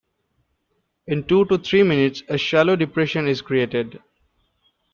[1.05, 4.01] In two to three minutes a shallow depression is created.